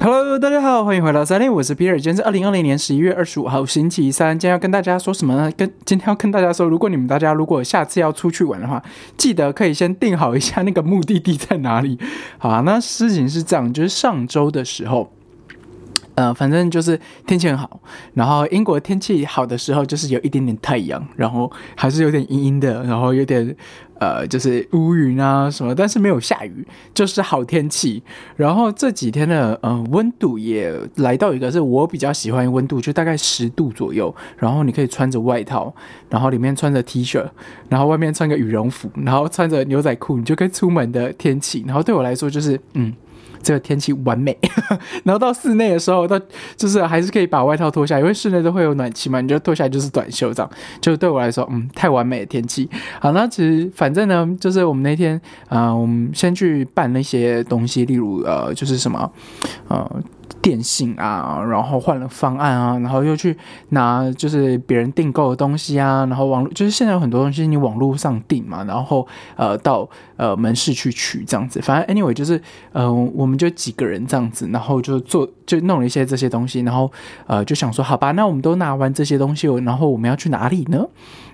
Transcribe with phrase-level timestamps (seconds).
[0.00, 4.38] Hello，大家好，欢迎回到三六，我是比尔，今天是二零二零年十一月二十五号，星期三。
[4.38, 5.50] 今天要跟大家说什么呢？
[5.56, 8.80] 跟今天要跟大家说，如果你们大家如果下次要出去玩的话，
[9.16, 11.98] 记得可以先定好一下那个目的地在哪里。
[12.38, 15.10] 好啊，那事情是这样，就是上周的时候。
[16.14, 17.80] 呃，反正就是天气很好，
[18.14, 23.54] 然后英国天气好的时候就是有一点点太阳，然后还是有点阴阴的，然后有点
[23.98, 28.02] 呃就是乌云啊什么，但是没有下雨，就是好天气。
[28.36, 35.74] 然后这几天的呃温度也来到一个是我比较喜欢温度，就大概十度左右，然后你可以穿着外套，
[36.08, 37.24] 然后里面穿着 T 恤，
[37.68, 41.64] 然后外面穿个羽绒服，然后穿着牛仔裤，你就可以出门的天气。
[41.66, 42.94] 然后对我来说就是嗯。
[43.42, 44.36] 这个天气完美，
[45.04, 46.20] 然后到室内的时候，到
[46.56, 52.68] 就是还是可以把外套脱下，因为室内都会有暖气嘛，你就脱下来就是短袖这样，就对我来说，嗯，太完美的天气。
[53.00, 59.10] 好，那其实反正呢，就是我们那天，啊，我们先去办那些东西，例如呃，就是什么，
[59.68, 60.02] 呃。
[60.40, 63.36] 电信啊，然后换了方案啊，然后又去
[63.70, 72.40] 拿就是别人订购的东西啊，然后网络就是现在有很多东西你网络上订嘛，然后呃到呃门市去取这样子，反正 anyway 就是
[72.72, 76.90] 呃我们就几个人这样子，然后就做就弄了一些这些东西，然后
[77.26, 80.86] 呃就想说好吧，那我们都拿完这些东西，然后我们要去哪里呢？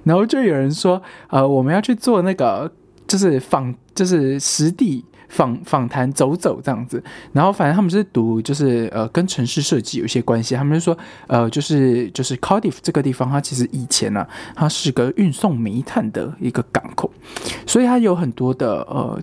[0.05, 2.70] 然后就有人说呃我们要去做那个
[3.07, 5.05] 就是访就是实地。
[5.28, 17.11] 访访谈走走这样子，然后反正他们是读就是呃跟城市设计有一些关系，他们就说呃就是就是 Cardiff 这个地方，它其实以前呢它是个运送煤炭的一个港口，
[17.67, 19.20] 所以它有很多的呃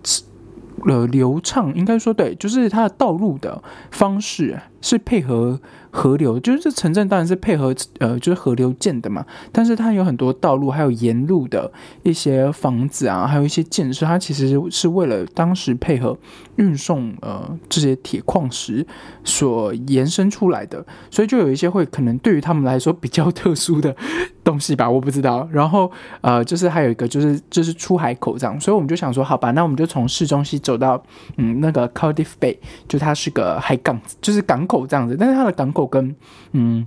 [0.86, 5.60] 呃流畅，应该说对，就是它的道路的方式是配合。
[5.94, 11.70] 河流就是这城镇当然是配合呃就是河流建的嘛，但是它有很多道路，还有沿路的
[12.04, 16.18] 一些房子啊，还有一些建设，它其实是为了当时配合
[16.56, 18.88] 运送呃这些铁矿石
[19.26, 23.94] 所延伸出来的，所以就有一些会可能对于他们来说比较特殊的
[24.46, 25.46] 东西吧，我不知道。
[25.52, 31.04] 然后呃就是还有一个就是就是出海口这样，所以我们就想说好吧，那我们就从市中心走到
[31.36, 32.56] 嗯那个 Cardiff Bay，
[32.88, 35.82] 就它是个海港，就是港口这样子，但是它的港口。
[35.92, 36.16] 跟
[36.54, 36.86] 嗯，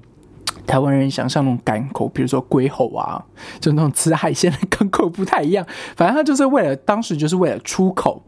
[0.66, 3.22] 台湾人想象那种港口，比如说龟吼啊，
[3.60, 5.66] 就那种吃海鲜的港口不太一样。
[5.96, 8.24] 反正它就是为了当时就是为了出口，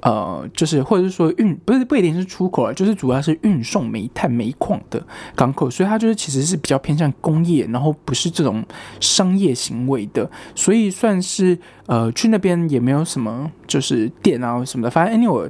[0.00, 5.00] 呃，就是或者是说运，不是不一定是出口啊，就是主要是运送煤炭、煤矿的
[5.36, 8.64] 港口，所以它就是其实是比较偏向工业，然后不是这种
[8.98, 11.56] 商业行为的，所以算是
[11.86, 15.48] 呃去那边也没有什么就是店啊什么的，反正 anyway。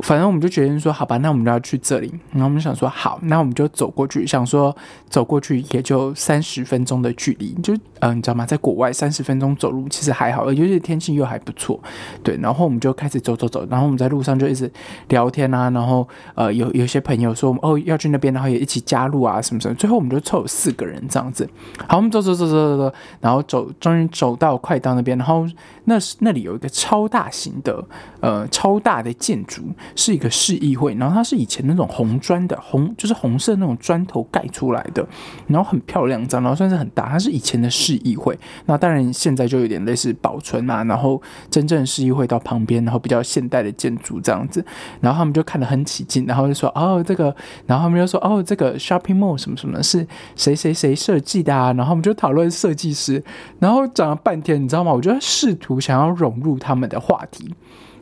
[0.00, 2.12] 反正我们就决定说，好吧，那我们就要去这里。
[2.32, 4.26] 然后我们想说，好，那我们就走过去。
[4.26, 4.74] 想说
[5.08, 8.46] 走过去也就三十分钟的距离，就嗯，你知道吗？
[8.46, 11.80] 在国外三十分钟走路其实还好，尤其天气又还不错。
[12.22, 13.66] 对，然后我们就开始走走走。
[13.68, 14.70] 然后我们在路上就一直
[15.08, 15.68] 聊天啊。
[15.70, 19.74] 然后呃，有有些朋友说，哦要去那边，然后也一起加入啊什么什么。
[19.74, 21.48] 最后我们就凑四个人这样子。
[21.88, 25.18] 好，我们走走走走走走，然后走，终于走到快到那边。
[25.18, 25.44] 然后
[25.86, 27.84] 那那里有一个超大型的
[28.20, 29.62] 呃超大的建筑。
[29.96, 35.06] 是一个市议会，然后它是以前那种红砖的红，就是红色那种砖头盖出来的，
[35.46, 37.08] 然后很漂亮，这样，然后算是很大。
[37.08, 44.64] 它是以前的市议会，那当然现在就有点类似保存啊，然后真正市议会到旁边，然后比较现代的建筑这样子，
[45.00, 47.34] 然后他们就看得很起劲，然后就说哦这个，
[47.66, 50.06] 然后他们就说哦这个 shopping mall 什么什么是
[50.36, 53.22] 谁谁谁设计的啊，然后我们就讨论设计师，
[53.58, 54.92] 然后讲了半天，你知道吗？
[54.92, 57.54] 我就试图想要融入他们的话题。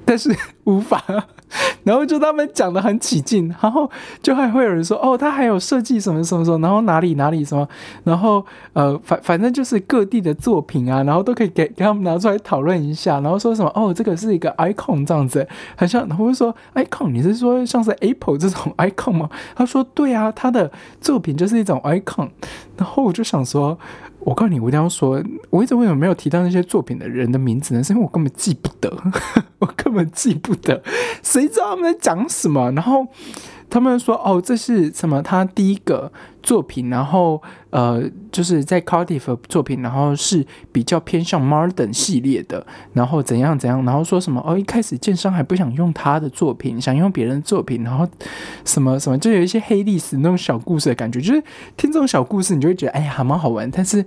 [0.06, 0.34] 但是
[0.64, 1.02] 无法，
[1.84, 3.90] 然后就他们讲的很起劲，然后
[4.22, 7.68] 就还会有人说哦，他还有设计什么什么什么，然后哪里哪里什么，
[8.04, 15.46] 然后呃反反正就是各地的作品啊，然后都可以给给他们拿出来讨论一下，然后说什么哦，这个是一个 icon 这样子，
[15.76, 19.28] 很像，然后说 icon，你是说像是 Apple 这种 icon 吗？
[19.54, 22.30] 他说对啊，他的作品就是一种 icon，
[22.76, 23.78] 然后我就想说。
[24.26, 27.82] 我告诉你，我一定要说，我一直为什么没有提到那些作品的人的名字呢？
[27.84, 28.92] 是因为我根本记不得，
[29.60, 30.82] 我根本记不得，
[31.22, 32.72] 谁知道他们在讲什么？
[32.72, 33.06] 然后。
[33.68, 35.22] 他们说：“哦，这是什么？
[35.22, 36.10] 他第一个
[36.42, 44.42] 作品，然后呃，就是在 Cardiff 作品，然后是比较偏向 Modern 系列的，然后怎样怎样，然后说什么？
[44.46, 48.08] 哦，一开始建商还不想用他的作品，想用别人的作品，然后
[48.64, 51.20] 什么什么，就有一些黑历史那种小故事的感觉。
[51.20, 51.42] 就是
[51.76, 53.70] 听这种小故事，你就会觉得哎呀，还蛮好玩。
[53.70, 54.04] 但是。”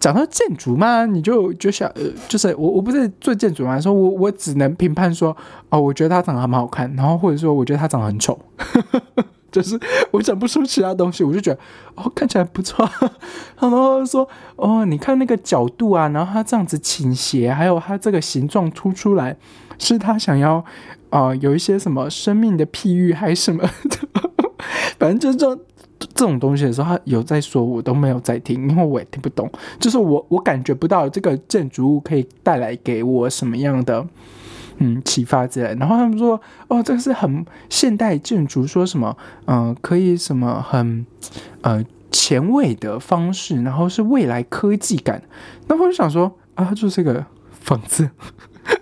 [0.00, 5.36] 讲到建筑嘛，你就就想，呃，就是我我不是做建筑嘛，说我我只能评判说，
[5.68, 8.38] 哦，我觉得它长得还蛮好看，然后或者说我觉得它长得很丑，
[9.52, 9.78] 就是
[10.10, 11.60] 我讲不出其他东西，我就觉得
[11.96, 12.88] 哦看起来不错，
[13.60, 14.26] 然后说
[14.56, 19.36] 哦你看那个角度啊，然后它这样子倾斜，还有它这个形状凸出来，
[19.78, 20.64] 是他想要
[21.10, 23.70] 啊有一些什么生命的譬喻还是什么的。
[24.98, 25.64] 反正就这种
[26.20, 29.50] 这种东西的时候，他有在说，我都没有在听，因为我也听不懂。
[29.78, 34.06] 就是我我感觉不到这个建筑物可以带来给我什么样的
[34.76, 35.74] 嗯启发之类。
[35.76, 36.38] 然后他们说，
[36.68, 41.06] 哦，这个是很现代建筑，说什么嗯可以什么很
[41.62, 45.22] 呃前卫的方式，然后是未来科技感。
[45.68, 48.10] 那我就想说啊，就是这个房子。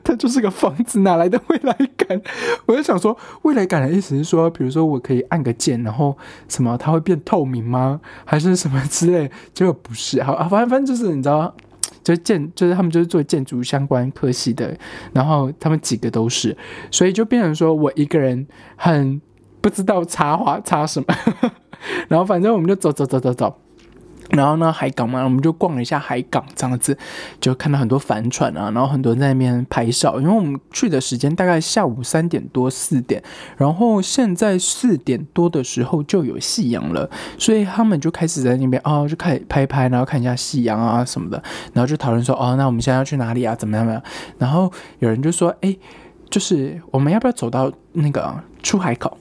[0.04, 2.20] 它就是个房子，哪来的未来感？
[2.66, 6.16] 我就想说，未来感的意思是说，比如说我可以按个键，然后
[6.48, 8.00] 什么它会变透明吗？
[8.24, 9.30] 还是什么之类？
[9.52, 11.54] 结果不是，好啊，反正反正就是你知道，
[12.02, 14.76] 就是建，就是他们就是做建筑相关科系的，
[15.12, 16.56] 然后他们几个都是，
[16.90, 18.46] 所以就变成说我一个人
[18.76, 19.20] 很
[19.60, 21.14] 不知道插话插什么，
[22.08, 23.58] 然后反正我们就走走走走走。
[24.30, 26.96] 然后呢，海港嘛，我们就逛了一下海港，这样子
[27.40, 30.20] 就看到很多帆船啊，然后很多人在那边拍照。
[30.20, 33.22] 因为我们去的时间大概下午三点多四点，
[33.56, 37.08] 然后现在四点多的时候就有夕阳了，
[37.38, 41.42] 所以他们就开始在那边哦，就开始拍拍，然后看一下夕阳啊什么的，
[41.72, 43.54] 然后就讨论说哦，那我们现在要去哪里啊？
[43.54, 43.86] 怎么样？
[43.86, 44.02] 怎么样？
[44.38, 45.76] 然后有人就说，哎，
[46.28, 49.16] 就是我们要不要走到那个出海口？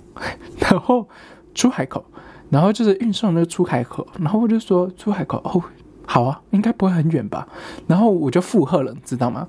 [0.60, 1.08] 然后
[1.54, 2.04] 出海口。
[2.50, 5.62] 然后就是运送那个出海口，然后我就说出海口哦，
[6.10, 7.46] 好啊，应该不会很远吧？
[7.86, 9.46] 然后我就附和了，知道吗？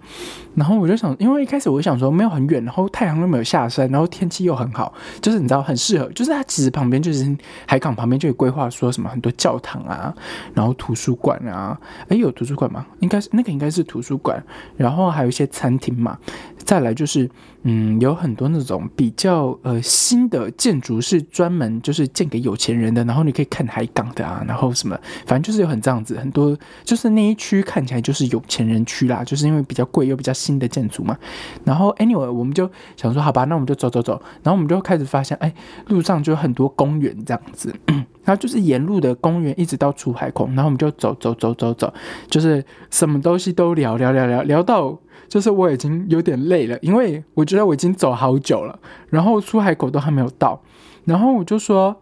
[0.56, 10.12] 然后我就想，因为一开始我想说没有很远，然后太阳又没有下山，然后天气又很好，就是你知道很适合，就是它其实旁边就是海港旁边就有规划说什么很多教堂啊，
[10.52, 11.78] 然后图书馆啊，
[12.08, 12.84] 诶，有图书馆吗？
[12.98, 14.42] 应该是那个应该是图书馆，
[14.76, 16.18] 然后还有一些餐厅嘛。
[16.64, 17.30] 再来就是，
[17.62, 26.47] 嗯，有很多那种比较呃新的建筑是专门就是建给有钱人的，然后你可以看海港的啊，然后什么，反正就是有很这样子，很多
[26.84, 31.16] 就是那一区看起来就是有钱人区啦，就是因为比较贵又比较新的建筑嘛。
[31.64, 35.52] 然后 anyway 我们就想说，好吧，那我们就走走走，然后我们就开始发现，哎，
[35.88, 41.92] 路上就有很多公园这样子，然后就是沿路的公园一直到出海口，然后我们就走走走走走，
[42.28, 44.98] 就是什么东西都聊聊聊聊聊到。
[45.28, 48.78] 就是我已经有点累了，因为我觉得我已经走好久了，
[49.10, 50.58] 然后出海口都还没有到，
[51.04, 51.94] 然后我就说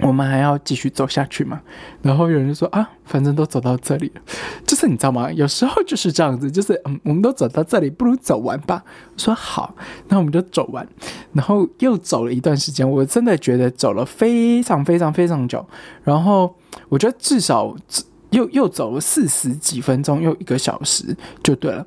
[0.00, 1.60] 我们还要继续走下去嘛，
[2.02, 4.20] 然后有人就说啊，反正都走到这里了，
[4.66, 5.32] 就是你知道吗？
[5.32, 8.84] 有时候就是这样子，就是嗯，我们都走到这里，不如走完吧。
[9.16, 9.74] 说好，
[10.08, 10.86] 那我们就走完，
[11.32, 15.66] 然后又走了一段时间，我真的觉得走了非常非常非常久，
[16.04, 16.54] 然后
[16.90, 17.74] 我觉得至少
[18.30, 21.86] 又又走了四十几分钟，又一个小时就对了。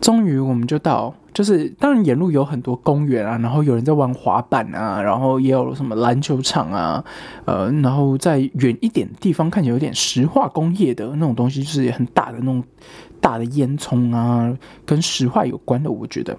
[0.00, 7.04] 终于我们就到，就是当然沿路有很多公园啊，然后有人在玩滑板啊，然后也有什么篮球场啊，
[7.44, 12.62] 呃，然后在远一点地方看起来有点石化工业的那种东西，就是很大的那种
[13.20, 16.36] 大的烟囱啊，跟石化有关的，我觉得。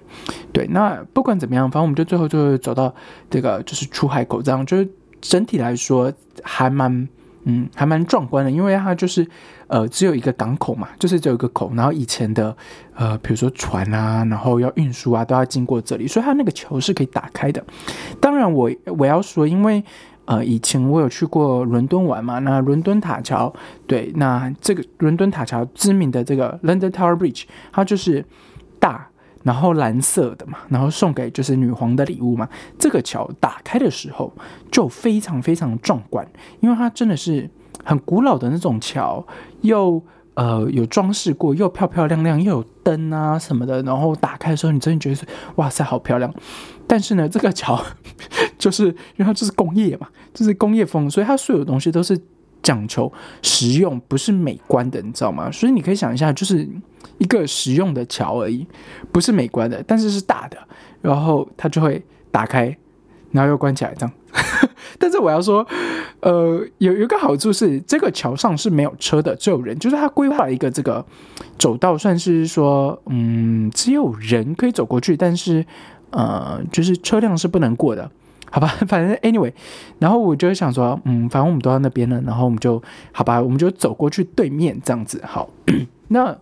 [0.52, 2.94] 对，那不管怎么样，反正我们就最后就走到
[3.28, 4.88] 这个就是出海口，这样就是
[5.20, 6.12] 整体来说
[6.42, 7.08] 还蛮。
[7.50, 9.26] 嗯，还蛮壮观的，因为它就是，
[9.68, 12.54] 呃，只有一个港口嘛，就是只有一个口，然后以前的，
[12.94, 17.64] 呃，比如说船啊，然后要运输啊，都要经过这里，所以它那个桥是可以打开的。
[18.20, 19.82] 当然，我我要说，因为，
[20.26, 23.50] 呃，以前我有去过伦敦玩嘛，那伦敦塔桥，
[23.86, 28.22] 对，那这个伦敦塔桥知名的这个 London Tower Bridge，它就是
[28.78, 29.08] 大。
[29.42, 32.48] 然后蓝色的嘛，然后送给就是女皇的礼物嘛。
[32.78, 34.32] 这个桥打开的时候
[34.70, 36.26] 就非常非常壮观，
[36.60, 37.48] 因为它真的是
[37.84, 39.26] 很古老的那种桥，
[39.62, 40.02] 又
[40.34, 43.82] 呃有装饰过，又漂漂亮亮，又有灯啊什么的。
[43.82, 45.24] 然后打开的时候，你真的觉得是
[45.56, 46.32] 哇塞，好漂亮。
[46.86, 47.82] 但是呢，这个桥
[48.58, 52.20] 就是因为它就是工业嘛，就是工业风，所以它所有东西都是。
[52.62, 53.12] 讲求
[53.42, 55.50] 实用，不是美观的，你知道吗？
[55.50, 56.68] 所以你可以想一下，就是
[57.18, 58.66] 一个实用的桥而已，
[59.12, 60.58] 不是美观的，但是是大的，
[61.00, 62.76] 然后它就会打开，
[63.32, 64.12] 然后又关起来，这样。
[64.98, 65.66] 但是我要说，
[66.20, 71.04] 呃，有有一个好处是，这个桥上是没有车的，只有人，就是它规划了一个这个
[71.58, 75.64] 走道，算是说，嗯，只有人可以走过去，但是
[76.10, 78.10] 呃，就是车辆是不能过的。
[78.50, 79.52] 好吧， 反正 anyway，
[79.98, 85.20] 然后我就想说，嗯，反正我们都在那边了，然后我们就好吧，我们就走过去对面这样子。
[85.24, 85.48] 好，
[86.08, 86.36] 那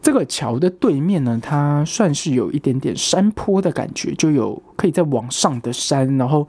[0.00, 6.46] 这个桥的对面呢，它算是有一点点山坡的感觉，就有可以在往上的山，然后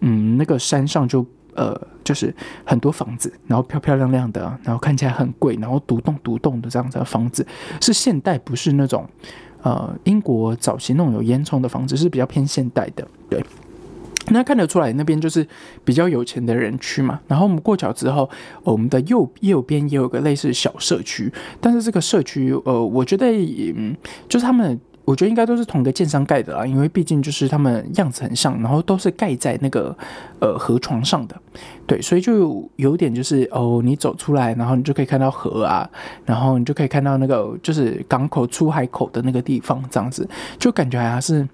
[0.00, 7.46] 嗯，那个山上就呃，就是很多房子，然后漂漂亮亮的，然后看起来很贵，然后独栋独栋的这样子的房子，
[7.80, 9.06] 是现代，不是那种
[9.62, 13.44] 呃英国早期那种有烟囱的房子，是比较偏现代的，对。
[14.28, 15.46] 那看得出来，那边就是
[15.84, 17.20] 比较有钱的人区嘛。
[17.28, 18.28] 然后我们过桥之后，
[18.62, 23.26] 我们的右右边也有个类似小社区，但是这个社区，呃，我觉得，
[23.76, 23.94] 嗯，
[24.28, 29.94] 就是他们我觉得应该都是同一个建商盖的啦，因为毕竟就是他们样子很像，然后都是盖在那个
[30.38, 31.38] 呃河床上的，
[31.86, 35.86] 对，所以就有点就是哦，你走出来，然后你就可以看到河啊，
[36.24, 40.26] 然后你就可以看到那个就是港口出海口的那个地方，这样子
[40.58, 41.46] 就感觉还是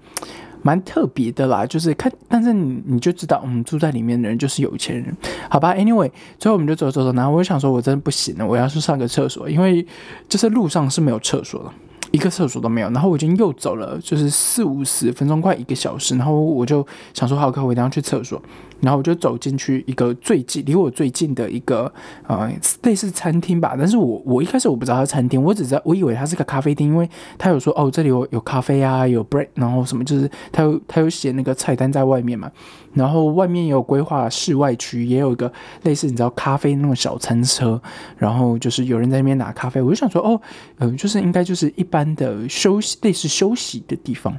[0.61, 1.65] 蛮特别的啦。
[1.65, 5.15] 就是看，但是你你就知道，嗯，住在里面的人就是有钱人，
[5.49, 9.85] 好吧？Anyway，最后我们就走走走，然后我就想说，我真的不行了，我要去上个厕所，因为
[10.29, 11.71] 就是路上是没有厕所的。
[12.11, 18.41] 一个厕所都没有，然后我已经又走了，就是四五十分钟，快一个小时，然后我就想说，好，可我一定要去厕所。
[18.81, 21.91] 然后我就走进去一个最近离我最近的一个
[22.25, 22.51] 呃
[22.81, 32.51] 类似餐厅吧，但是我我一开始我不知道它餐厅，我只知道我以为它是个咖啡厅，因为他有说哦这里有有咖啡啊，有 bread，然后什么就是他有他有写那个菜单在外面嘛，
[32.93, 35.51] 然后外面也有规划室外区，也有一个
[35.83, 37.81] 类似你知道咖啡那种小餐车，
[38.17, 40.39] 然后就是有人在那边拿咖啡，我就想说哦，
[40.79, 44.35] 嗯，就是应该就是一般的休息类似休息的地方。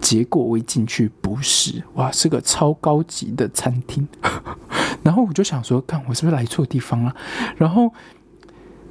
[0.00, 4.08] 结果我一进去不是，哇，是个超高级的餐厅。
[5.02, 7.14] 然后我就想说，看我是不是来错地方了？
[7.56, 7.92] 然后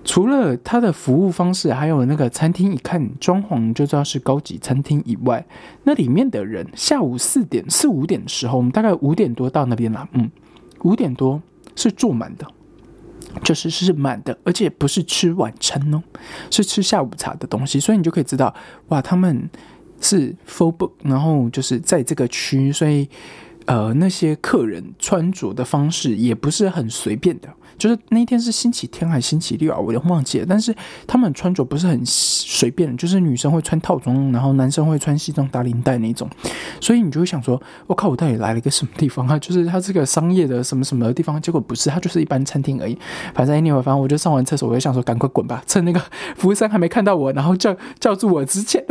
[0.03, 5.45] 除了它的服务方式，还有那个餐厅，一看装潢就知道是高级餐厅以外，
[5.83, 10.31] 那里面的人，下午四点四五点的时候，我们大概五点多到那边了，嗯，
[10.83, 11.41] 五点多
[11.75, 12.47] 是坐满的，
[13.43, 16.01] 就是是满的，而且不是吃晚餐哦，
[16.49, 18.53] 是吃下午茶的东西，所以你就可以知道，
[18.87, 19.49] 哇，他们。
[20.01, 23.05] 是 full book，然后就是在这个区，所以
[23.65, 27.49] 呃那些客人穿着的方式也不是很随便的。
[27.79, 29.79] 就是那天是星期天还是星期六啊？
[29.79, 30.45] 我有点忘记了。
[30.47, 30.75] 但是
[31.07, 36.29] 他们穿着不是很随便，就是女生会穿套装，然后男生会穿西装打领带那种。
[36.81, 39.39] 所以你就会想说，我靠，我到底来了一个什么地方啊？
[39.39, 41.41] 就是它这个商业的什么什么地方？
[41.41, 42.97] 结果不是，它就是一般餐厅而已。
[43.33, 46.01] 反正 anyway，反正我就上完厕所，我就想说，赶快滚吧，趁那个
[46.35, 48.83] 服务生还没看到我，然后叫叫住我之前，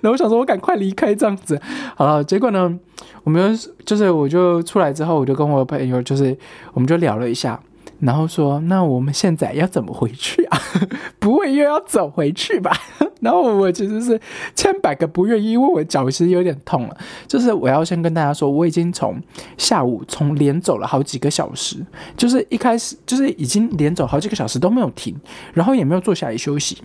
[0.00, 1.60] 然后我想说我赶快离开这样子。
[1.96, 2.78] 好了，结果呢，
[3.24, 6.36] 我们就是我就出来之后，我就跟我朋友就是
[6.72, 7.60] 我们就聊了一下。
[8.02, 10.58] 然后说，那我们现在要怎么回去啊？
[11.20, 12.76] 不会又要走回去吧？
[13.22, 14.20] 然后我其实是
[14.56, 16.96] 千百个不愿意，因为我脚其实有点痛了。
[17.28, 19.22] 就是我要先跟大家说，我已经从
[19.56, 21.76] 下午从连走了好几个小时，
[22.16, 25.16] 就是一开始就是已经连走好几个小时都没有停，
[25.54, 26.78] 然后也没有坐下来休息。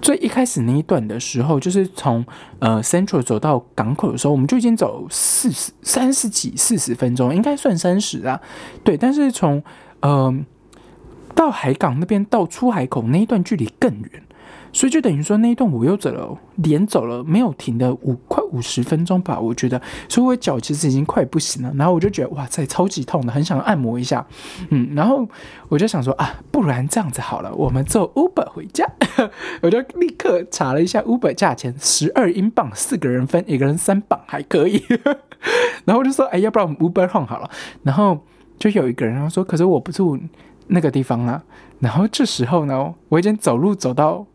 [0.00, 2.24] 最一开始那一段的时候，就是从
[2.60, 8.40] 呃 Central 走到港口的时候，我们就已经走四十三十几四十分钟，应该算三十啊。
[8.84, 9.60] 对，但是从
[10.00, 10.44] 嗯，
[11.34, 14.22] 到海港那边到出海口那一段距离更远，
[14.72, 21.72] 所以就等于说那一段我又走了，连走了没有停的五快五十分钟吧，我觉得，所以我脚其实已经快不行了。
[21.76, 24.24] 然后我就觉得哇塞，超级痛的，很想按摩一下。
[24.70, 25.28] 嗯，然后
[25.68, 28.86] 我就想说啊，不然这样子好了，我们坐 Uber 回家。
[29.62, 34.82] 我就立刻查了一下 Uber 价钱，十二英镑，四个人分，一个人三磅，还可以。
[35.84, 37.50] 然后我就说，哎，要不然我们 Uber home 好了。
[37.82, 38.24] 然后。
[38.58, 40.18] 就有一个人然后说：“可是我不住
[40.66, 41.42] 那个地方啊。”
[41.80, 44.26] 然后这时候呢，我已经走路走到，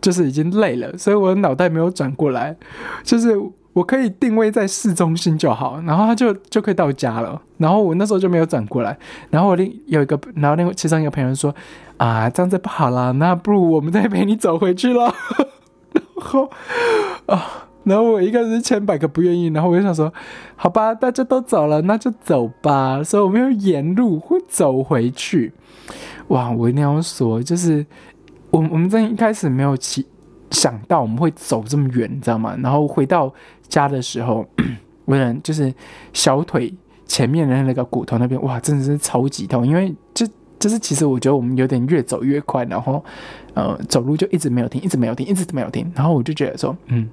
[0.00, 2.56] 就是已经累了，所以我的脑袋没有转过来，
[3.04, 3.38] 就是
[3.72, 7.40] 我可以定位在市中心就好，然后他就就可以到家了。
[7.58, 8.98] 然后我那时候就没有转过来。
[9.30, 11.54] 然后我另有一个，然后另其中一个朋友说
[11.98, 15.14] ：“啊，这样子不好了，那不如我们再陪你走回去了。”
[15.94, 16.50] 然后
[17.26, 17.67] 啊。
[17.88, 20.12] 然后我一个人千百个不愿意，然后我就想说，
[20.56, 23.02] 好吧，大家都走了，那就走吧。
[23.02, 25.52] 所以我们又沿路会走回去。
[26.28, 27.84] 哇，我一定要说，就是
[28.50, 30.06] 我我们真一开始没有起
[30.50, 32.56] 想到我们会走这么远，你知道吗？
[32.62, 33.32] 然后回到
[33.68, 34.46] 家的时候，
[35.06, 35.72] 我了就是
[36.12, 36.72] 小腿
[37.06, 40.26] 前面的那个骨头那边，哇，真的是超级痛，因为就
[40.58, 43.04] 就是其实我觉得我们有点越走越快，然后。
[43.54, 45.90] 呃，走路就一直没有停，一直没有停，一直没有停。
[45.96, 47.08] 然后我就觉得说，嗯，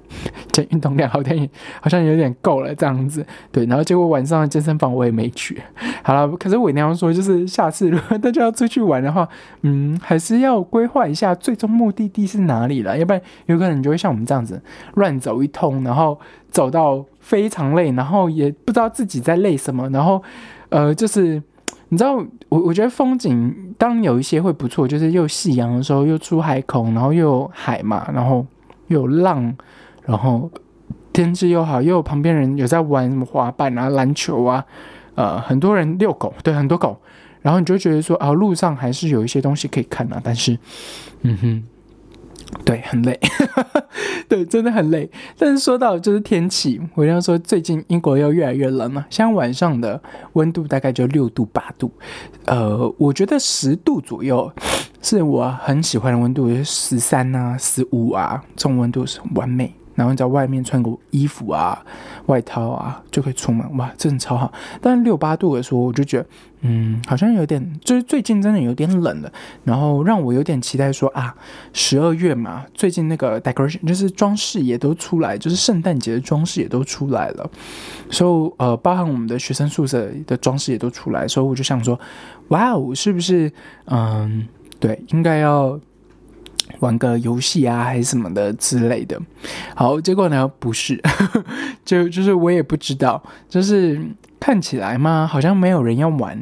[0.52, 1.48] 这运动量好像
[1.80, 3.26] 好像有点够了这样子。
[3.50, 5.60] 对，然后结果晚上健身房我也没去。
[6.04, 9.28] 好了，可是我那样说，就是下次如果大家要出去玩的话，
[9.62, 14.62] 嗯，还是要规划一下最终目的地是哪里了，要不然有可能就会像我们这样子
[14.94, 16.16] 乱走一通，然后
[16.52, 20.22] 走到非常累，然后也不知道自己在累什么，然后
[20.68, 21.42] 呃，就是。
[21.88, 22.16] 你知道，
[22.48, 28.44] 我我觉得风景当有一些会不错，就是又夕阳的时候，又出海口，然后又有海嘛，然后
[28.88, 29.56] 又有浪，
[30.04, 30.50] 然后
[31.12, 34.64] 天气又好，又有旁边人有在玩什么滑板啊、篮球啊，
[35.14, 37.00] 呃，很多人遛狗，对，很多狗，
[37.40, 40.58] 然后你就觉得说啊，路上还是有一些东西可以看啊，但是，
[41.22, 41.64] 嗯哼。
[42.64, 43.18] 对，很累，
[44.28, 45.08] 对，真的很累。
[45.38, 50.00] 但是说到就是天气，我要说最近英国又越来越冷了，像晚上的
[50.34, 51.90] 温度大概就六度八度，
[52.46, 54.50] 呃，我觉得十度左右
[55.02, 59.72] 是我很喜欢的温度，十三啊、十五啊这种温度是完美。
[59.96, 61.84] 然后你在外面穿个衣服啊、
[62.26, 64.52] 外套啊就可以出门，哇，真的超好。
[64.80, 66.26] 但六八度的时候，我就觉得，
[66.60, 69.32] 嗯，好像有点，就是最近真的有点冷了，
[69.64, 71.34] 然后让我有点期待说啊，
[71.72, 77.50] 十二月嘛，最近那个 decoration 就是装饰也都出来，就是圣诞节的装饰也都出来了，
[78.10, 81.98] 所以呃，包含我们的学生宿舍的装饰也都出来，所以我就想说，
[82.48, 83.50] 哇哦，是不是
[83.86, 84.46] 嗯，
[84.78, 85.80] 对，应该要。
[86.80, 89.20] 玩个游戏啊，还是什么的之类的。
[89.74, 91.00] 好，结果呢，不是，
[91.84, 94.00] 就就是我也不知道，就是
[94.38, 96.38] 看起来嘛，好像没有人要玩，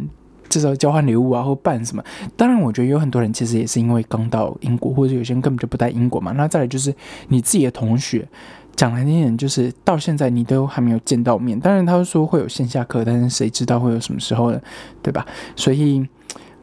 [0.49, 2.03] 这时候交换礼物啊，或办什么。
[2.37, 6.33] 当然，我觉得有很多人其实也是因为刚到英国，或者有些人根本就不在英国嘛。
[6.33, 6.95] 那再来就是
[7.29, 8.27] 你自己的同学，
[8.75, 11.59] 讲难听点，就是到现在你都还没有见到面。
[11.59, 14.61] 当然，他说会有线下课，但是谁知道会有什么时候呢？
[15.03, 15.25] 对吧？
[15.55, 16.07] 所以。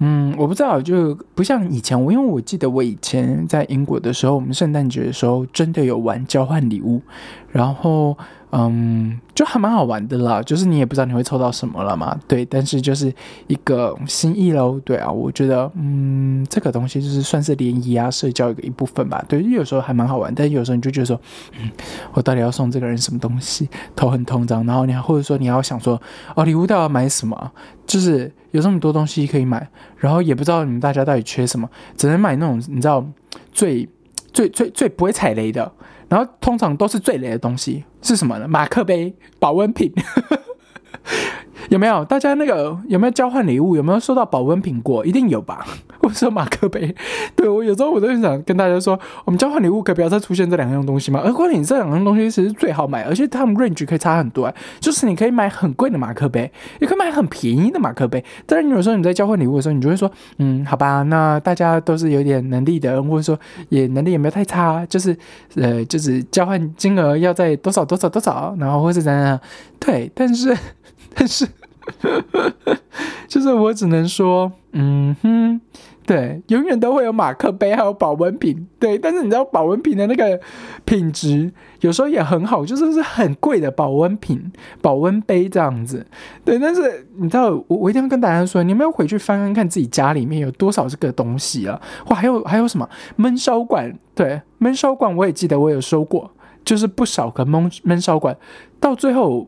[0.03, 7.01] 嗯，我不知道，就不像以前我，因为我记得我以前在英国的时候，我们圣诞节的时候真的有玩交换礼物，
[7.51, 8.17] 然后。
[8.53, 13.13] 嗯，就还蛮好玩的啦，就是你也不知道你会抽到什么了嘛，对，但是就是
[13.48, 21.20] 一个心意喽，对啊，我觉得，嗯，这个东西就是算是联谊啊，社交一个一部分吧，对，有时候还蛮好玩，但有时候你就觉得说，
[21.58, 21.72] 嗯，
[22.13, 26.01] 我到底要送这个人什么东西，头很痛这样，然后你还或者说你要想说，
[26.36, 27.51] 哦，礼物到底要买什么，
[27.88, 29.65] 就是有这么多东西可以买，
[29.96, 33.05] 然后也不知道你们大家到底缺什么，只能买那种你知道
[33.53, 33.88] 最
[34.34, 35.72] 最最最不会踩雷的。
[36.11, 38.45] 然后通常都是最雷的东西是什么呢？
[38.45, 39.89] 马克杯、保温瓶。
[41.71, 43.77] 有没有大家那个有没有交换礼物？
[43.77, 45.05] 有没有收到保温瓶过？
[45.05, 45.65] 一定有吧？
[46.03, 46.93] 或者说马克杯？
[47.33, 51.21] 对我有时候我都很想跟大家说，我们交换礼物可不要再出现这两样东西嘛。
[51.23, 54.53] 而关键这两样东西其实最好买，而且它们 range 可以差很多。
[54.81, 56.51] 就是你可以买很贵的马克杯，
[56.81, 58.21] 也可以买很便宜的马克杯。
[58.45, 65.17] 但是你有时候你在交换礼物的时候，你就会说，嗯，好吧，那大家都是有点能力的，或者说也能力也没有太差，就是
[65.55, 69.39] 呃，就是交换金额要在多少多少多少，然后或者怎样？
[69.79, 70.53] 对，但是
[71.13, 71.47] 但是。
[73.27, 75.59] 就是我只能说，嗯哼，
[76.05, 78.97] 对，永远都会有马克杯，还有保温瓶，对。
[78.97, 80.39] 但是你知道保温瓶的那个
[80.85, 86.05] 品质，有时候也很好，就是是很贵的保温瓶、保温杯这样子，
[86.45, 86.59] 对。
[86.59, 91.81] 但是你知道，我我一定要跟大家说，你们要回去翻翻看自己家里面有多少这个东西啊？
[92.09, 93.91] 哇，还有还有什么焖烧管？
[94.13, 96.31] 对，焖烧管我也记得我有收过，
[96.63, 98.37] 就是不少个焖焖烧管，
[98.79, 99.47] 到最后。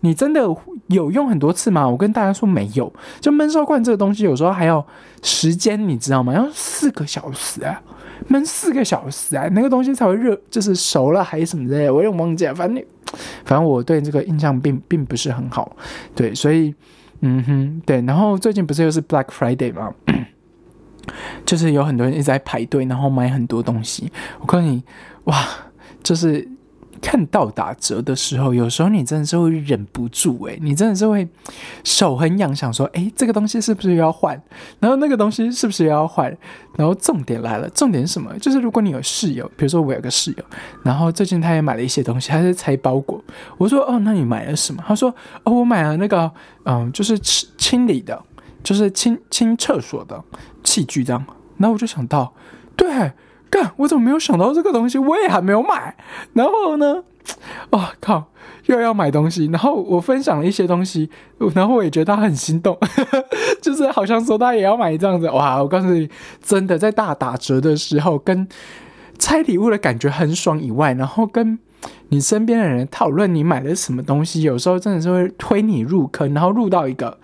[0.00, 0.42] 你真的
[0.88, 1.88] 有用很多次吗？
[1.88, 2.92] 我跟大家说没有。
[3.20, 4.84] 就焖烧罐这个东西，有时候还要
[5.22, 6.32] 时间，你知道吗？
[6.34, 7.80] 要四个小时啊，
[8.28, 12.54] 焖四个小时啊，那个东西才会热，就是熟了还是什么之类的，我有点忘记了。
[12.54, 12.84] 反正，
[13.44, 15.74] 反正我对这个印象并并不是很好。
[16.14, 16.74] 对，所以，
[17.20, 18.02] 嗯哼，对。
[18.02, 19.92] 然后最近不是又是 Black Friday 吗？
[21.46, 24.12] 就是有很多人一直在排队，然后买很多东西。
[24.40, 24.82] 我告诉你，
[25.24, 25.42] 哇，
[26.02, 26.46] 就是。
[27.04, 31.28] 看到打折的时候，有时候你真的是会忍不住诶，你真的是会
[31.84, 34.40] 手很痒，想说，诶，这个东西是不是要换？
[34.80, 36.34] 然后那个东西是不是要换？
[36.78, 38.36] 然后重点来了，重点是什么？
[38.38, 40.44] 就是如果你有室友，比如说我有个室友，
[40.82, 43.22] 然后最近他也买了一些东西，他在拆包裹。
[43.58, 44.82] 我说，哦，那你买了什么？
[44.88, 46.32] 他说，哦，我买了那个，
[46.64, 48.18] 嗯，就是清清理的，
[48.62, 50.18] 就是清清厕所的
[50.64, 51.22] 器具这样。
[51.58, 52.32] 然后我就想到，
[52.74, 53.12] 对。
[53.54, 54.98] 干，我怎么没有想到这个东西？
[54.98, 55.96] 我也还没有买。
[56.32, 57.04] 然后呢？
[57.70, 58.24] 哦靠，
[58.66, 59.46] 又要买东西。
[59.46, 61.08] 然后我分享了一些东西，
[61.54, 62.76] 然后我也觉得他很心动，
[63.62, 65.30] 就是好像说他也要买这样子。
[65.30, 66.10] 哇，我告诉你，
[66.42, 68.48] 真的在大打折的时候，跟
[69.20, 71.56] 拆礼物的感觉很爽以外，然后跟
[72.08, 77.18] 你身边的人讨论你买了什么东西，有时候真的是会推你入坑，然后入到一个。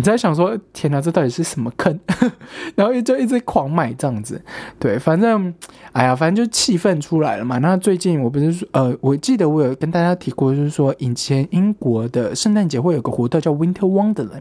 [0.00, 2.00] 你在想说，天哪，这到底是什么坑？
[2.74, 4.40] 然后就一直狂买这样子，
[4.78, 5.52] 对，反正，
[5.92, 7.58] 哎呀，反正就气氛出来了嘛。
[7.58, 14.40] 那最近我不是，呃，我记得我有跟大家提过，就是说以前英国的圣诞节会有个活动叫 Winter Wonderland，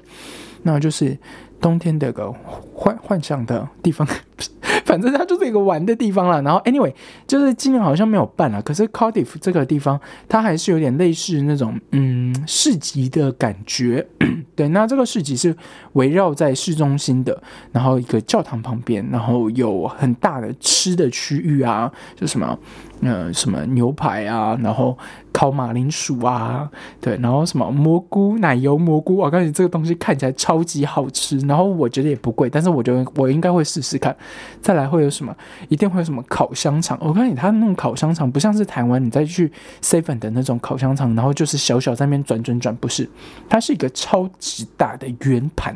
[0.63, 1.17] 那就是
[1.59, 2.33] 冬天的个
[2.73, 4.07] 幻幻想的地方。
[4.89, 6.41] 反正它就是一个玩的地方了。
[6.41, 6.91] 然后，anyway，
[7.27, 8.59] 就是今年好像没有办了。
[8.63, 14.03] 可是 Cardiff 这个地方，它还是有点类似那种嗯市集的感觉。
[14.55, 15.55] 对，那这个市集是
[15.93, 17.39] 围绕在市中心的，
[17.71, 22.57] 然后一个教堂旁边，然后有很大的吃的区域啊，就什么。
[23.01, 24.97] 呃，什么牛排啊，然后
[25.31, 34.15] 烤马铃薯啊，对，然后什么蘑菇奶油蘑菇，我告诉你，这个东西看起来超级好吃，然后我觉得也不贵，但是我觉得我应该会试试看。
[34.61, 35.33] 再来会有什么？
[35.69, 36.97] 一定会有什么烤香肠。
[37.01, 43.09] 我告诉你，它那种烤香肠不像是台湾你再去 seven 的那种烤香肠，然后就是小小在那边转转转，不是，
[43.47, 45.73] 它是一个超级大的圆盘，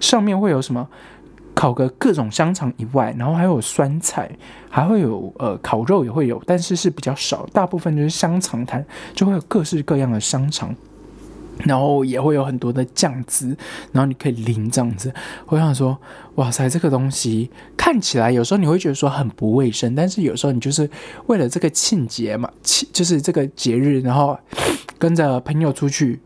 [0.00, 0.88] 上面会有什么
[1.56, 4.30] 烤个各种香肠以外，然后还有酸菜，
[4.68, 10.72] 还会有呃烤肉也会有，但是是比较少，大部分就是香肠摊，就会有各式各样的香肠。
[11.64, 13.56] 然后也会有很多的酱汁，
[13.90, 15.10] 然后你可以淋这样子。
[15.46, 15.96] 我想说，
[16.34, 20.88] 哇塞，这个东西看起来有时候你会觉得说很不卫生，但是有时候你就是
[21.28, 24.38] 为了这个庆节嘛，庆就是这个节日，然后
[24.98, 26.20] 跟着朋友出去。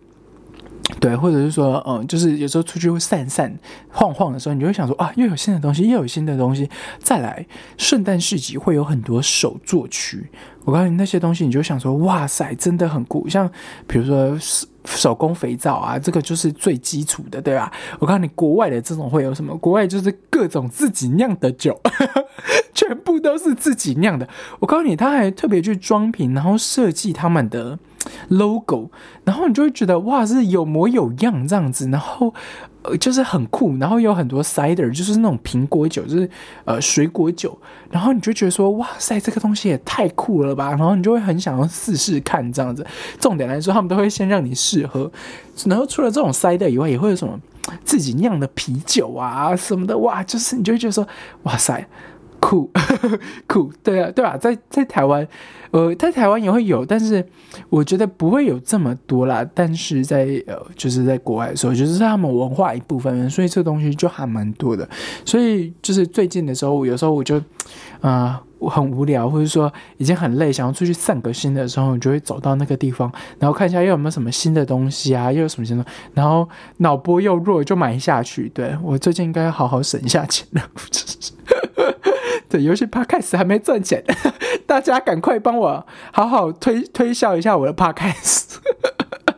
[0.99, 3.53] 对，或者是说，嗯，就是有时候出去会散散
[3.91, 7.47] 晃晃的时候，你就会想说啊，又有新的东西，又有新的东西，再来
[7.79, 10.29] 圣诞市集会有很多手作区。
[10.65, 13.29] 我告诉你那些东西，你就想说，哇塞，真的很酷。
[13.29, 13.51] 像
[13.87, 17.73] 比如说手手工肥皂啊，这个就是最基础的，对吧？
[17.99, 19.57] 我告诉你，国外的这种会有什么？
[19.57, 21.81] 国外就是各种自己酿的酒，
[22.75, 24.29] 全部都是自己酿的。
[24.59, 27.79] 我告诉你，他还特别去装瓶，然后设计他们的。
[28.29, 28.91] logo，
[29.25, 32.33] 然后你就会觉得哇，是有模有样这样子，然后
[32.83, 36.31] 呃就是很酷，然后有很多 cider，就是那种苹果酒，就是
[36.65, 37.57] 呃水果酒，
[37.91, 42.87] 然后你就觉得说哇塞，这个东西也太酷了吧，然后你就会很想要试试看这样子。
[43.19, 45.11] 重点来说，他们都会先让你试喝，
[45.67, 47.39] 然后除了这种 cider 以外，也会有什么
[47.85, 51.07] 自己酿的啤酒啊什么的，哇，就是你就会觉得说
[51.43, 51.87] 哇塞。
[52.41, 52.71] 酷
[53.47, 55.27] 酷，对啊，对啊，在在台湾，
[55.71, 57.25] 呃，在台湾也会有，但是
[57.69, 59.47] 我觉得不会有这么多啦。
[59.55, 64.89] 但是在呃，就是在国外的时候，就是他们文化一部分，所以这东西就还蛮多的。
[65.25, 67.41] 所以就是最近的时候，有时候我就
[68.01, 76.49] 啊很无聊，或者说已经很累，想要出去散个心的时候，我就会走到那个地方，然后看一下又有没有什么新的东西啊，又有什么新的，然后
[76.79, 78.49] 脑波又弱，就买下去。
[78.55, 80.63] 对我最近应该好好省一下钱了。
[82.51, 84.05] 这，游戏 podcast 还没赚钱，
[84.67, 88.57] 大家赶快帮我好好推推销一下我的 podcast。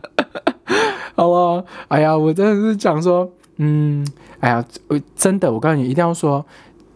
[1.15, 4.05] 好了，哎呀，我真的是讲说，嗯，
[4.41, 6.45] 哎呀，我真的，我告诉你，一定要说，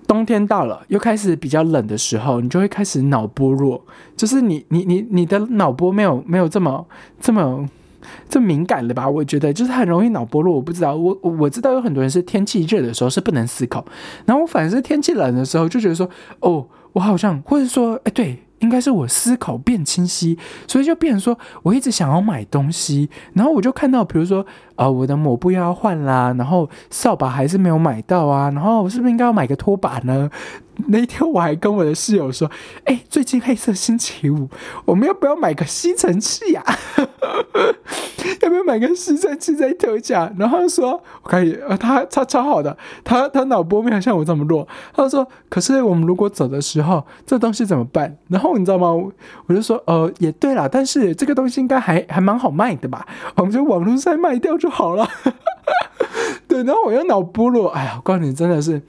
[0.09, 3.85] 冬天到了，又开始比较冷的时候，你就会开始脑波弱，
[4.17, 6.87] 就是你你你你的脑波没有没有这么
[7.21, 7.69] 这么。
[8.29, 9.09] 这敏感了吧？
[9.09, 10.55] 我觉得就是很容易脑波弱。
[10.55, 13.85] 我不知道，我我知道有很多人是天气热的时候是不能思考，
[14.25, 16.09] 然后我反而是天气冷的时候就觉得说，
[16.41, 18.43] 哦，我好像或者说，哎，对。
[18.61, 24.45] 应该是我思考变清晰，所以就变成说，我一直想要买东西，然后我就看到，比如说，
[24.77, 30.31] 呃，我的抹布又要换啦，然后扫把还是没有买到啊，然后我是不是应该要买个拖把呢？
[30.89, 32.51] 那一天我还跟我的室友说，
[32.85, 34.47] 哎，最近黑色星期五，
[34.85, 36.63] 我们要不要买个吸尘器呀？
[38.43, 40.31] 要不要买个吸尘器在特价？
[40.37, 44.69] 然后他说，我可以，呃，他他超好的，他他脑波没有像我这么弱。
[44.93, 48.15] 他说，可是我们如果走的时候，这东西怎么办？
[48.29, 48.93] 然后你知道吗？
[49.47, 53.07] 我就说，呃，也对啦，但是这个东西应该还还蛮好卖的吧？
[53.37, 55.07] 我们就网络上卖掉就好了。
[56.49, 58.83] 对，然后我又脑波弱，哎呀，我告诉你，真的是。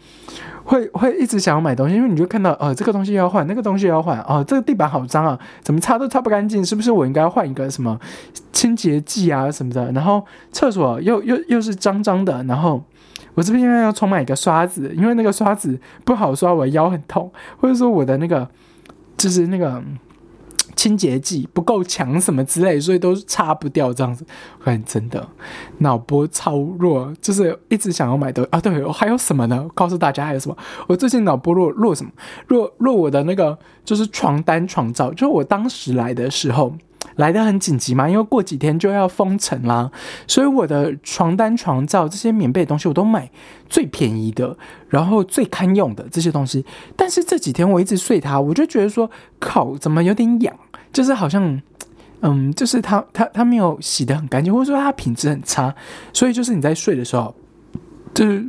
[0.63, 7.97] 会会一直想要买东西，因为你就看到，呃，这个东西要换，那个东西要换，哦，这个地板好脏啊，怎么擦都擦不干净，是不是我应该换一个什么
[8.51, 9.89] 清洁剂啊什么的？
[9.93, 12.83] 然后厕所又又又是脏脏的，然后
[13.35, 18.45] 我这边应该要重买一个刷子，因为那个刷子不好刷，我腰很痛，或者说我的那个
[19.15, 19.81] 就是那个。
[20.77, 24.25] 清洁剂不够强什么之类，所以都擦不掉这样子。
[24.59, 25.27] 我感觉真的
[25.79, 28.61] 脑波超弱，就是一直想要买的啊。
[28.61, 29.67] 对，我还有什么呢？
[29.73, 30.55] 告诉大家还有什么？
[30.87, 32.11] 我最近脑波弱弱什么？
[32.45, 36.71] 弱弱我的那个就是床单床罩，就是我当时来的时候
[37.17, 39.91] 来的很紧急嘛，因为过几天就要封城啦，
[40.25, 43.29] 所以我的床单床罩这些棉被的东西我都买
[43.67, 46.65] 最便宜的，然后最堪用的这些东西。
[46.95, 50.55] 但是这几天我一直睡它，我就觉得说靠，怎么有点痒？
[50.93, 51.61] 就是好像，
[52.21, 55.75] 嗯，就是它它它没有洗的很干净，或者说它品质很差，
[56.13, 57.35] 所以就是你在睡的时候，
[58.13, 58.45] 就是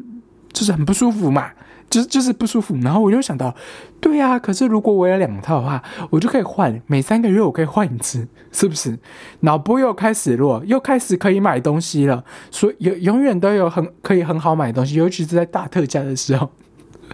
[0.52, 1.50] 就是很不舒服嘛，
[1.90, 2.76] 就是就是不舒服。
[2.82, 3.54] 然后我就想到，
[4.00, 8.98] 对呀，可是如果我有两套的话，我就可以换，每三个月我可以换一次，是不是？
[9.40, 16.50] 脑波又开始弱，又开始可以买东西了，所以永永远都有很可以很好买东西，尤其是在大特价的时候。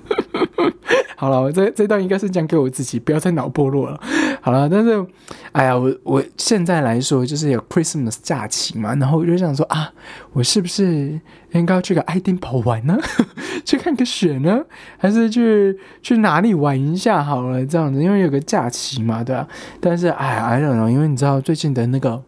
[1.16, 3.98] 好了，我这这段应该是讲给我自己，不要再脑波弱了。
[4.44, 5.06] 好了，但是，
[5.52, 9.90] 哎呀，我我现在来说就是有 Christmas 假期嘛，然后我就想说啊，
[10.34, 11.18] 我是不是
[11.52, 12.94] 应该去个爱丁堡玩呢？
[13.64, 14.62] 去看个雪呢？
[14.98, 17.64] 还是去去哪里玩一下好了？
[17.64, 19.48] 这样子，因为有个假期嘛，对吧？
[19.80, 22.22] 但是，哎，I don't know，因为你知道最近的那个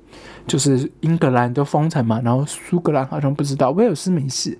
[0.48, 4.56] 就是英格兰都封城嘛，然后苏格兰好像不知道，威尔斯没事，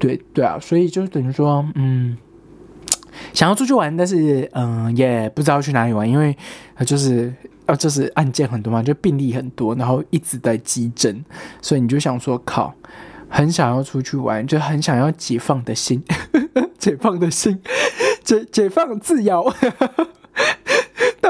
[0.00, 2.16] 对对啊，所以就等于说，嗯。
[3.32, 6.36] 想要出去玩，但是嗯，也不知道去哪里玩，因为
[6.86, 7.32] 就是
[7.66, 11.24] 呃，就是案件很多嘛，就病例很多，然后一直在急诊，
[11.60, 12.74] 所以你就想说，靠，
[13.28, 16.02] 很想要出去玩，就很想要解放的心，
[16.78, 17.60] 解放的心，
[18.24, 19.52] 解解放自由。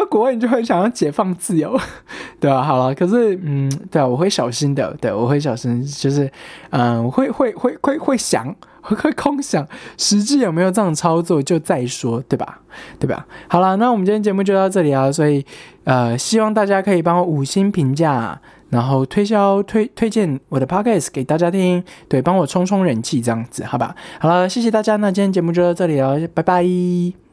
[0.08, 1.78] 国外你就会想要解放自由，
[2.40, 6.30] 对啊，好了，可是嗯，对啊，我会小心的，对我会小心，就是
[6.70, 9.66] 嗯，我会会会会会想，会 会空想，
[9.96, 12.60] 实际有没有这样操作就再说，对吧？
[12.98, 13.26] 对吧？
[13.48, 15.44] 好了，那我们今天节目就到这里啊，所以
[15.84, 18.40] 呃，希望大家可以帮我五星评价。
[18.70, 23.96] 然后推销推推荐我的 podcast 给大家听，对，帮我冲冲人气这样子，好吧？
[24.20, 27.27] 好了，谢谢大家，那今天节目就到这里了，拜拜。